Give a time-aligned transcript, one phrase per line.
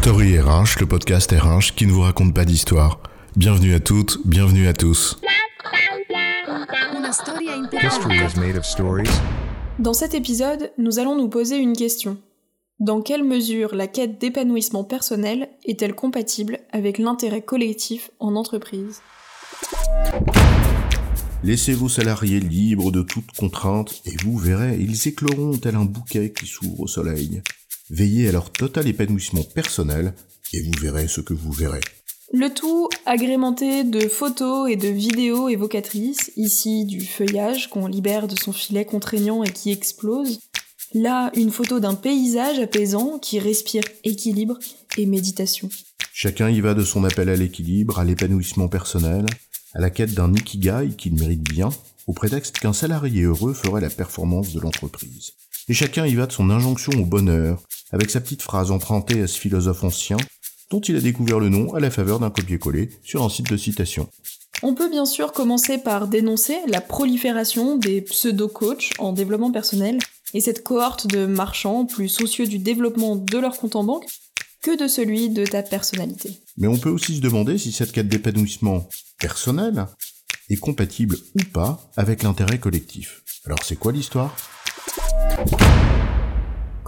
[0.00, 3.00] Story RH, le podcast RH qui ne vous raconte pas d'histoire.
[3.36, 5.20] Bienvenue à toutes, bienvenue à tous.
[9.80, 12.16] Dans cet épisode, nous allons nous poser une question.
[12.78, 19.02] Dans quelle mesure la quête d'épanouissement personnel est-elle compatible avec l'intérêt collectif en entreprise?
[21.42, 26.32] Laissez vos salariés libres de toute contrainte et vous verrez, ils écloront tel un bouquet
[26.32, 27.42] qui s'ouvre au soleil.
[27.90, 30.14] Veillez à leur total épanouissement personnel
[30.52, 31.80] et vous verrez ce que vous verrez.
[32.32, 38.38] Le tout agrémenté de photos et de vidéos évocatrices, ici du feuillage qu'on libère de
[38.38, 40.38] son filet contraignant et qui explose,
[40.92, 44.58] là une photo d'un paysage apaisant qui respire équilibre
[44.98, 45.70] et méditation.
[46.12, 49.24] Chacun y va de son appel à l'équilibre, à l'épanouissement personnel,
[49.72, 51.70] à la quête d'un ikigai qu'il mérite bien,
[52.06, 55.32] au prétexte qu'un salarié heureux ferait la performance de l'entreprise.
[55.70, 59.26] Et chacun y va de son injonction au bonheur, avec sa petite phrase empruntée à
[59.26, 60.16] ce philosophe ancien,
[60.70, 63.56] dont il a découvert le nom à la faveur d'un copier-coller sur un site de
[63.56, 64.08] citation.
[64.62, 69.98] On peut bien sûr commencer par dénoncer la prolifération des pseudo-coachs en développement personnel
[70.34, 74.06] et cette cohorte de marchands plus soucieux du développement de leur compte en banque
[74.62, 76.30] que de celui de ta personnalité.
[76.56, 78.88] Mais on peut aussi se demander si cette quête d'épanouissement
[79.20, 79.86] personnel
[80.48, 83.22] est compatible ou pas avec l'intérêt collectif.
[83.44, 84.34] Alors c'est quoi l'histoire?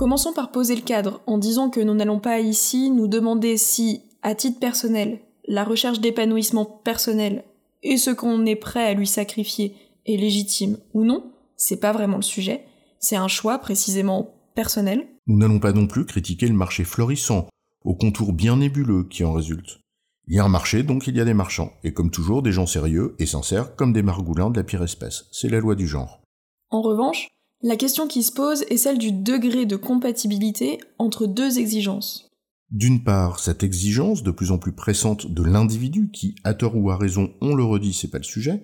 [0.00, 4.00] Commençons par poser le cadre en disant que nous n'allons pas ici nous demander si,
[4.22, 7.44] à titre personnel, la recherche d'épanouissement personnel
[7.82, 12.16] et ce qu'on est prêt à lui sacrifier est légitime ou non, c'est pas vraiment
[12.16, 12.64] le sujet,
[12.98, 15.06] c'est un choix précisément personnel.
[15.26, 17.50] Nous n'allons pas non plus critiquer le marché florissant,
[17.84, 19.80] aux contours bien nébuleux qui en résultent.
[20.28, 22.52] Il y a un marché, donc il y a des marchands, et comme toujours, des
[22.52, 25.26] gens sérieux et sincères comme des margoulins de la pire espèce.
[25.30, 26.22] C'est la loi du genre.
[26.70, 27.28] En revanche,
[27.62, 32.30] la question qui se pose est celle du degré de compatibilité entre deux exigences.
[32.70, 36.90] D'une part, cette exigence de plus en plus pressante de l'individu qui, à tort ou
[36.90, 38.62] à raison, on le redit, c'est pas le sujet,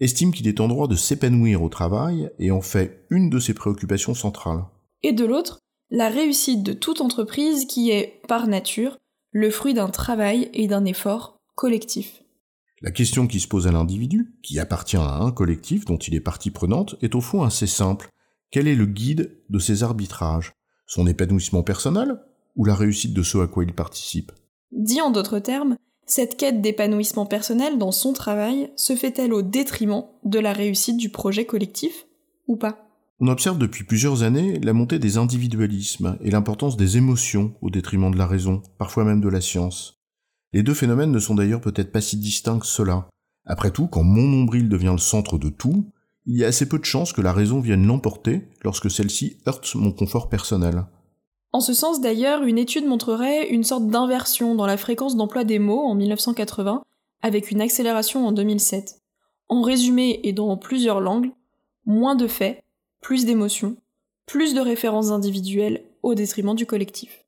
[0.00, 3.54] estime qu'il est en droit de s'épanouir au travail et en fait une de ses
[3.54, 4.64] préoccupations centrales.
[5.02, 5.58] Et de l'autre,
[5.90, 8.96] la réussite de toute entreprise qui est, par nature,
[9.30, 12.22] le fruit d'un travail et d'un effort collectif.
[12.80, 16.20] La question qui se pose à l'individu, qui appartient à un collectif dont il est
[16.20, 18.08] partie prenante, est au fond assez simple.
[18.52, 20.52] Quel est le guide de ses arbitrages?
[20.86, 22.20] Son épanouissement personnel
[22.54, 24.30] ou la réussite de ce à quoi il participe?
[24.72, 30.04] Dit en d'autres termes, cette quête d'épanouissement personnel dans son travail se fait-elle au détriment
[30.24, 32.04] de la réussite du projet collectif
[32.46, 32.90] ou pas?
[33.20, 38.10] On observe depuis plusieurs années la montée des individualismes et l'importance des émotions au détriment
[38.10, 39.94] de la raison, parfois même de la science.
[40.52, 43.08] Les deux phénomènes ne sont d'ailleurs peut-être pas si distincts que cela.
[43.46, 45.90] Après tout, quand mon nombril devient le centre de tout,
[46.26, 49.74] il y a assez peu de chances que la raison vienne l'emporter lorsque celle-ci heurte
[49.74, 50.84] mon confort personnel.
[51.52, 55.58] En ce sens d'ailleurs, une étude montrerait une sorte d'inversion dans la fréquence d'emploi des
[55.58, 56.82] mots en 1980,
[57.20, 59.00] avec une accélération en 2007.
[59.48, 61.30] En résumé et dans plusieurs langues,
[61.84, 62.62] moins de faits,
[63.02, 63.76] plus d'émotions,
[64.26, 67.24] plus de références individuelles au détriment du collectif.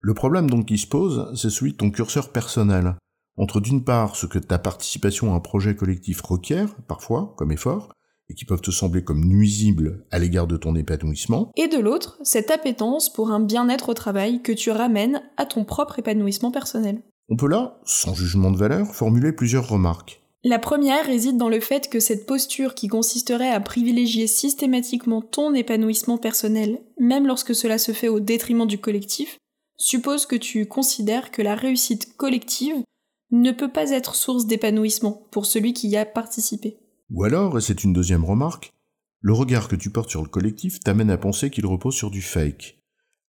[0.00, 2.96] Le problème donc qui se pose, c'est celui de ton curseur personnel,
[3.38, 7.88] entre d'une part ce que ta participation à un projet collectif requiert, parfois, comme effort,
[8.32, 11.52] et qui peuvent te sembler comme nuisibles à l'égard de ton épanouissement.
[11.54, 15.66] Et de l'autre, cette appétence pour un bien-être au travail que tu ramènes à ton
[15.66, 17.02] propre épanouissement personnel.
[17.28, 20.22] On peut là, sans jugement de valeur, formuler plusieurs remarques.
[20.44, 25.54] La première réside dans le fait que cette posture qui consisterait à privilégier systématiquement ton
[25.54, 29.36] épanouissement personnel, même lorsque cela se fait au détriment du collectif,
[29.76, 32.82] suppose que tu considères que la réussite collective
[33.30, 36.78] ne peut pas être source d'épanouissement pour celui qui y a participé.
[37.12, 38.72] Ou alors, et c'est une deuxième remarque,
[39.20, 42.22] le regard que tu portes sur le collectif t'amène à penser qu'il repose sur du
[42.22, 42.78] fake.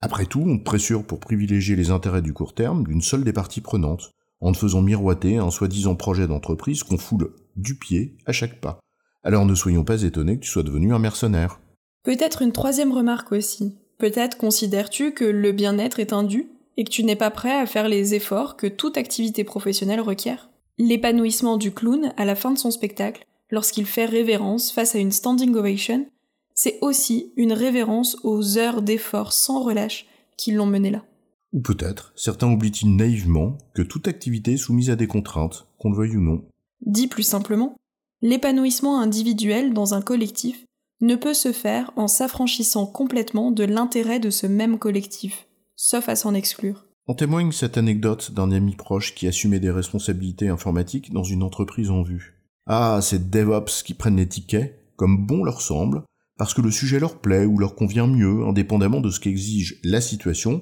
[0.02, 3.34] Après tout, on te pressure pour privilégier les intérêts du court terme d'une seule des
[3.34, 4.12] parties prenantes,
[4.42, 8.80] en te faisant miroiter un soi-disant projet d'entreprise qu'on foule du pied à chaque pas.
[9.22, 11.60] Alors ne soyons pas étonnés que tu sois devenu un mercenaire.
[12.04, 13.78] Peut-être une troisième remarque aussi.
[13.98, 17.66] Peut-être considères-tu que le bien-être est un dû et que tu n'es pas prêt à
[17.66, 20.50] faire les efforts que toute activité professionnelle requiert?
[20.78, 25.12] L'épanouissement du clown à la fin de son spectacle lorsqu'il fait révérence face à une
[25.12, 26.08] standing ovation,
[26.56, 30.06] c'est aussi une révérence aux heures d'efforts sans relâche
[30.38, 31.04] qui l'ont mené là.
[31.52, 35.98] Ou peut-être, certains oublient-ils naïvement que toute activité est soumise à des contraintes, qu'on le
[35.98, 36.44] veuille ou non.
[36.86, 37.76] Dit plus simplement,
[38.22, 40.66] l'épanouissement individuel dans un collectif
[41.02, 46.16] ne peut se faire en s'affranchissant complètement de l'intérêt de ce même collectif, sauf à
[46.16, 46.86] s'en exclure.
[47.06, 51.92] En témoigne cette anecdote d'un ami proche qui assumait des responsabilités informatiques dans une entreprise
[51.92, 52.33] en vue.
[52.66, 56.04] Ah, ces DevOps qui prennent les tickets, comme bon leur semble,
[56.38, 60.02] parce que le sujet leur plaît ou leur convient mieux, indépendamment de ce qu'exige la
[60.02, 60.62] situation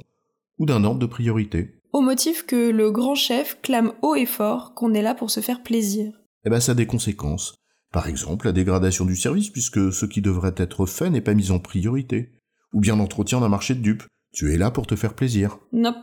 [0.57, 1.75] ou d'un ordre de priorité.
[1.93, 5.41] au motif que le grand chef clame haut et fort qu'on est là pour se
[5.41, 6.13] faire plaisir.
[6.45, 7.55] Eh ben ça a des conséquences.
[7.91, 11.51] Par exemple, la dégradation du service puisque ce qui devrait être fait n'est pas mis
[11.51, 12.31] en priorité.
[12.73, 14.03] Ou bien l'entretien d'un marché de dupes.
[14.31, 15.59] Tu es là pour te faire plaisir.
[15.73, 15.97] Nope.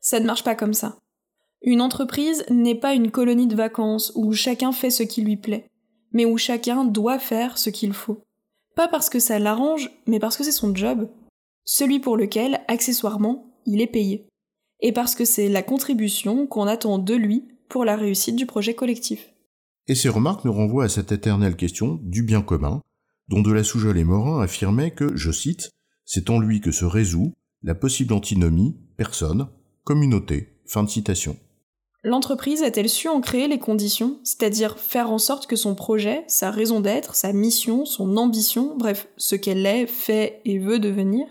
[0.00, 0.98] Ça ne marche pas comme ça.
[1.66, 5.66] Une entreprise n'est pas une colonie de vacances où chacun fait ce qui lui plaît,
[6.12, 8.22] mais où chacun doit faire ce qu'il faut.
[8.76, 11.08] Pas parce que ça l'arrange, mais parce que c'est son job.
[11.64, 14.26] Celui pour lequel, accessoirement, il est payé.
[14.80, 18.74] Et parce que c'est la contribution qu'on attend de lui pour la réussite du projet
[18.74, 19.32] collectif.
[19.86, 22.82] Et ces remarques nous renvoient à cette éternelle question du bien commun,
[23.28, 25.70] dont de la Soujol et Morin affirmaient que, je cite,
[26.04, 27.32] c'est en lui que se résout
[27.62, 29.48] la possible antinomie personne,
[29.84, 30.50] communauté.
[30.66, 31.36] Fin de citation.
[32.06, 36.50] L'entreprise a-t-elle su en créer les conditions, c'est-à-dire faire en sorte que son projet, sa
[36.50, 41.26] raison d'être, sa mission, son ambition, bref, ce qu'elle est, fait et veut devenir,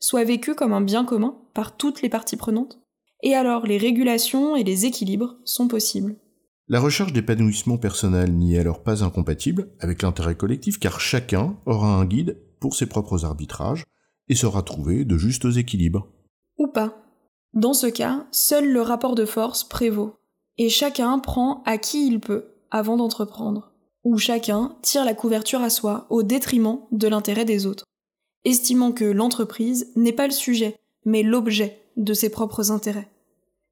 [0.00, 2.80] soit vécu comme un bien commun par toutes les parties prenantes?
[3.22, 6.16] Et alors les régulations et les équilibres sont possibles?
[6.66, 11.94] La recherche d'épanouissement personnel n'y est alors pas incompatible avec l'intérêt collectif car chacun aura
[11.94, 13.84] un guide pour ses propres arbitrages
[14.28, 16.08] et saura trouver de justes équilibres.
[16.58, 17.05] Ou pas.
[17.56, 20.14] Dans ce cas, seul le rapport de force prévaut,
[20.58, 23.72] et chacun prend à qui il peut avant d'entreprendre,
[24.04, 27.86] ou chacun tire la couverture à soi au détriment de l'intérêt des autres,
[28.44, 30.76] estimant que l'entreprise n'est pas le sujet,
[31.06, 33.08] mais l'objet de ses propres intérêts.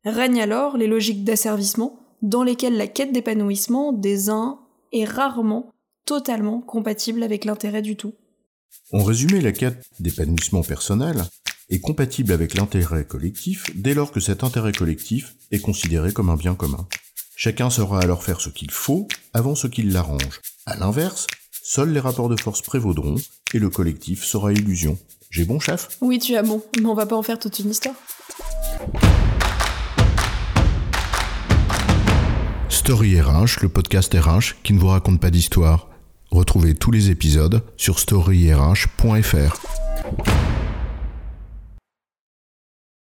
[0.07, 4.61] Règnent alors les logiques d'asservissement dans lesquelles la quête d'épanouissement des uns
[4.93, 5.69] est rarement
[6.07, 8.15] totalement compatible avec l'intérêt du tout.
[8.93, 11.23] En résumé, la quête d'épanouissement personnel
[11.71, 16.37] est compatible avec l'intérêt collectif dès lors que cet intérêt collectif est considéré comme un
[16.37, 16.87] bien commun.
[17.37, 20.41] Chacun saura alors faire ce qu'il faut avant ce qui l'arrange.
[20.67, 21.27] À l'inverse,
[21.63, 23.17] seuls les rapports de force prévaudront
[23.53, 24.99] et le collectif sera illusion.
[25.31, 25.89] J'ai bon, chef?
[26.01, 27.97] Oui, tu as bon, mais on va pas en faire toute une histoire.
[32.69, 35.89] Story RH, le podcast RH qui ne vous raconte pas d'histoire.
[36.31, 39.61] Retrouvez tous les épisodes sur storyrh.fr.